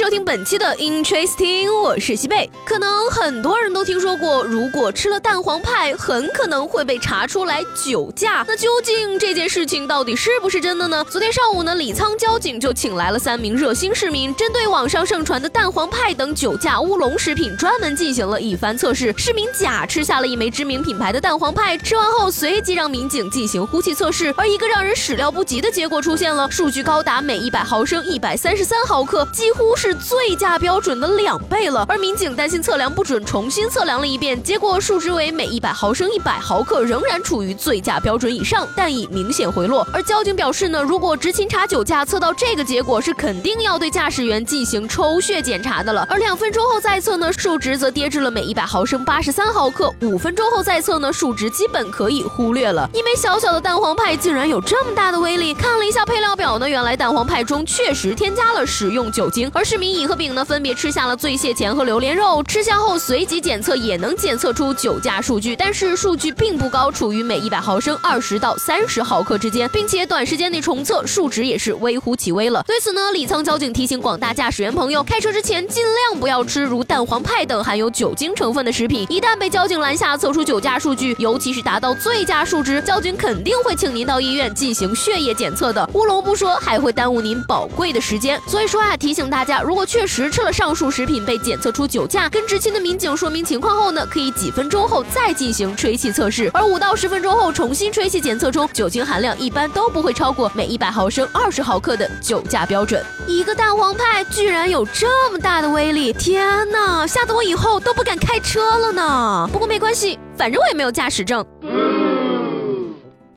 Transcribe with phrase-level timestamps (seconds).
[0.00, 2.48] 收听本期的 Interesting，我是西贝。
[2.64, 8.42] 可能很多人都听说过，如果吃了蛋黄派，很可能会被查出来酒驾。
[8.48, 11.04] 那究竟这件事情到底是不是真的呢？
[11.10, 19.12] 昨天上午呢，李沧交警就请来了三名热心市民，针对网上盛传的蛋黄派等酒驾乌龙食品，专门进行了一番测试。
[19.18, 29.76] 市民甲吃下了一枚知名品牌的蛋黄派，吃完后随即让民警进行呼气测试，而一个让人始料不及的结果出现了，数据高达每一百毫升一百三十三毫克，几乎。
[29.76, 39.86] 是最佳标准的两倍了，而民警担心测量不准，重新测量了一遍，结果数值为每一百毫升一百毫克，仍然处于最佳标准以上，但已明显回落。
[39.92, 46.06] 而交警表示呢，如果执勤查酒驾测到这个结果，是肯定要对驾驶员进行抽血检查的了。
[46.10, 52.86] 而两分钟后再测呢，数值则跌至了每一百毫升八十三毫克，五分钟后再测呢，数值基本可以忽略了。
[52.92, 59.64] 一枚小小的蛋黄派竟然有这么大的威力，看了一下配料表呢，原来蛋黄派中确实添加了食用酒精，而。
[59.70, 72.64] 是乙和丙呢，分别吃下了醉蟹钳和榴莲肉，吃下后随即检测也能检测出酒驾数据，但是数据并不高，处于每一百毫升二十到三十毫克之间，并且短时间内重测数值也是微乎其微了。
[72.66, 85.88] 对此呢，李沧交警提醒广大驾驶员朋友，开车之前尽量不要吃如蛋黄派等含有酒精成分的食品，一旦被交警拦下测出酒驾数据，尤其是达到醉驾数值，交警肯定会请您到医院进行血液检测的。
[85.94, 88.40] 乌龙不说，还会耽误您宝贵的时间。
[88.46, 89.59] 所以说啊，提醒大家。
[89.62, 103.04] 如果确实吃了上述食品被检测出酒驾，跟执勤的民警说明情况后呢，可以几分钟后再进行吹气测试，而五到十分钟后重新吹气检测中，酒精含量一般都不会超过每一百毫升二十毫克的酒驾标准。
[103.26, 109.48] 一个蛋黄派居然有这么大的威力，天哪，吓得我以后都不敢开车了呢。
[109.52, 111.44] 不过没关系，反正我也没有驾驶证。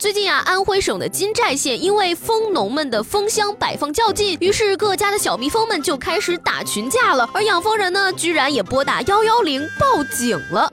[0.04, 7.30] 最近啊，安徽省的金寨县因为蜂农们的蜂箱摆放较近，于是各家的小蜜蜂们就开始打群架了。
[7.34, 10.70] 而养蜂人呢，居然也拨打幺幺零报警了。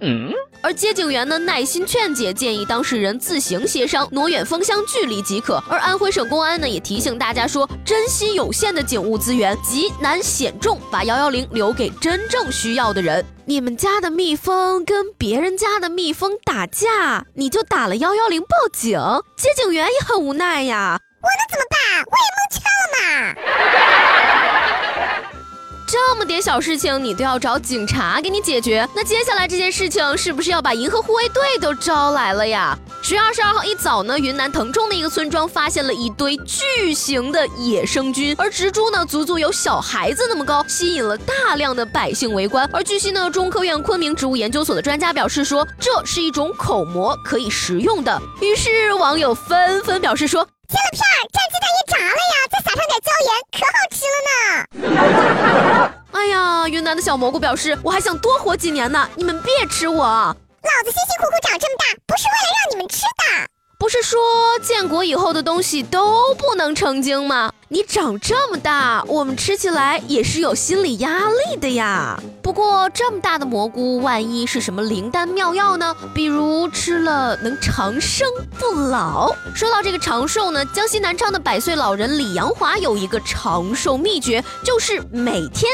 [0.62, 5.62] 而接警员呢，耐心劝解，建议当事人自行协商，挪远蜂箱距离即可。
[5.69, 13.25] 而安徽省公安呢，也提醒大家说，珍惜有限的警务资源，急难险重，把幺幺零留给真正需要的人。
[13.47, 19.00] 你们家的蜜蜂跟别人家的蜜蜂打架，你就打了幺幺零报警，
[19.37, 21.00] 接警员也很无奈呀。
[21.22, 21.78] 我能怎么办？
[22.06, 23.34] 我也蒙圈了嘛。
[26.09, 28.88] 这么点小事情，你都要找警察给你解决？
[28.94, 32.77] 那接下来这件事情是不是要把银河护卫队都招来了呀？
[33.03, 42.69] 十月二十二号一早呢，云南腾冲的一个村庄发现了一堆巨型的野生菌，而植株呢足足有小孩子那么高，吸引了大量的百姓围观。
[42.72, 48.21] 而据悉呢，中科院昆明植物研究所的专家表示说，这是一种口蘑，可以食用的。
[48.41, 50.47] 于是网友纷纷表示说。
[50.71, 55.92] 切了片儿，蘸鸡蛋液炸了呀，再撒上点椒盐，可好吃了呢。
[56.12, 60.04] 哎呀，云南的小蘑菇表示，我还想多活几年呢，你们别吃我。
[60.04, 60.36] 老
[60.84, 63.48] 子辛辛苦苦长这么大，不是为了让你们吃的。
[63.76, 64.20] 不是说
[64.62, 67.50] 建国以后的东西都不能成精吗？
[67.72, 72.20] 你长这么大，我们吃起来也是有心理压力的呀。
[72.42, 75.94] 不过这么大的蘑菇，万一是什么灵丹妙药呢？
[76.12, 78.26] 比如吃了能长生
[78.58, 79.32] 不老。
[79.54, 85.70] 说到这个长寿呢，江西南昌的百岁老人李阳华有一个长寿秘诀，就是每天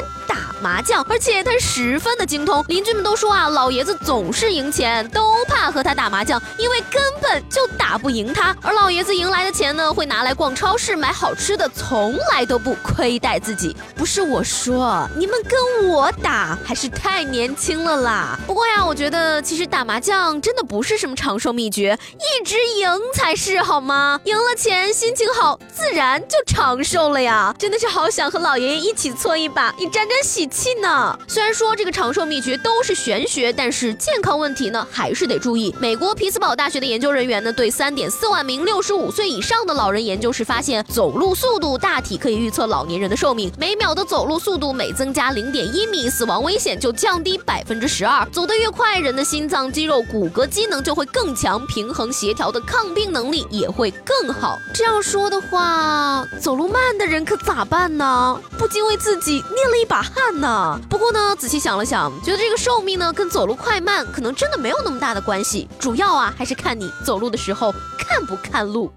[0.60, 2.64] 麻将，而且他十分的精通。
[2.68, 8.56] 邻居们都说啊，老爷子总是赢钱，都怕和他打麻将，因为根本就打不赢他。
[8.62, 11.66] 而老爷子赢来的钱呢，会拿来逛超市买好吃的。
[11.68, 18.38] 从来都不亏待自己，不是我说，你们跟我打还是太年轻了啦。
[18.46, 24.18] 不过呀，我觉得其实打麻将真的不是什么长寿秘诀，一直赢才是好吗？
[24.24, 27.54] 赢了钱，心情好，自然就长寿了呀。
[27.58, 31.18] 真的是好想和老爷爷一起搓一把，你沾沾喜气呢。
[31.28, 35.74] 虽然说这个长寿秘诀都是玄学，但是健康问题呢还是得注意。
[35.80, 41.76] 美国匹兹堡大学的研究人员呢，对三点四万名六十五岁以上的老人研究时发现，走路速度。
[41.78, 48.26] 大体可以预测老年人的寿命，每秒的走路速度每增加零点一米，死亡危险就降低百分之十二。
[48.30, 54.58] 走得越快，人的心脏、肌肉、骨骼机能就会更强，平衡协调的抗病能力也会更好。
[54.72, 58.40] 这样说的话，走路慢的人可咋办呢？
[58.58, 60.80] 不禁为自己捏了一把汗呢。
[60.88, 68.92] 不过呢，仔细想了想，觉得这个寿命呢跟走路快慢可能真的没有那么大的关系，主要啊还是看你走路的时候看不看路。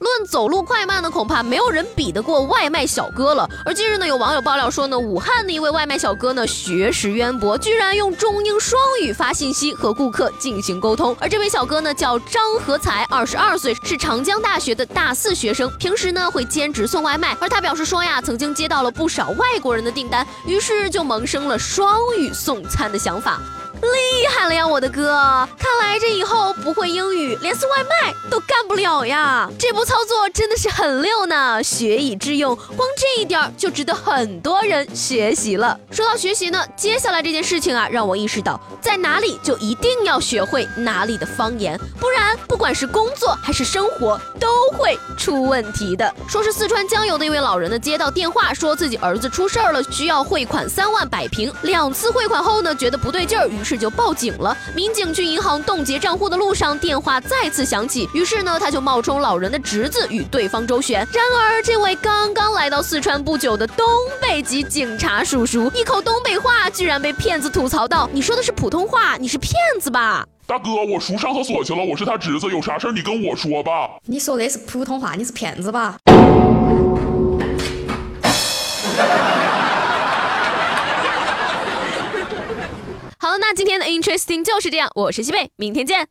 [0.00, 3.46] 论走路快慢呢，恐怕没有人比得过外卖小哥了。
[3.66, 11.14] 而近日呢，有网友爆料说呢，武汉的一位外卖小哥呢，学识渊博，居然用中英双语发信息和顾客进行沟通。
[11.20, 17.36] 而这位小哥呢，叫张和才，二十二岁，是长江大学的大四学生，平时呢会兼职送外卖。
[17.38, 23.38] 而他表示说呀，曾经接到了不少外国人的订单，于是就萌生了双语送餐的想法。
[23.82, 25.10] 厉害了呀，我的哥！
[25.58, 29.50] 看来这以后不会英语，连送外卖都干不了呀。
[29.58, 35.76] 这波操作真的是很溜呢，学以致用，光这一点就值得很多人学习了。
[35.90, 46.14] 说到学习呢，接下来这件事情啊，让我意识到，在哪里就一定要学会哪里的方言，不然不管是工作还是生活都会出问题的。
[46.28, 51.52] 说是四川江油的一位老人呢，接到电话说自己儿子出事儿了，需要汇款三万摆平。
[51.62, 53.80] 两次汇款后呢，觉得不对劲儿，于是。
[53.80, 54.54] 就报警了。
[54.74, 58.08] 民警去银行冻结账户的路上，电话再次响起。
[58.14, 61.06] 于是呢，他就冒充老人的侄子与对方周旋。
[61.12, 63.86] 然而，这位刚刚来到四川不久的东
[64.20, 73.90] 北籍警察叔叔，一口东北话居然被骗子吐槽到：“你说的是普通话，你是骗子吧？”大哥，我叔上厕所去了，我是他侄子，有啥事你跟我说吧。
[74.06, 75.96] 你说的是普通话，你是骗子吧？
[83.18, 86.08] 好了，那今天的 Interesting 就是这样，我是西贝，明天见。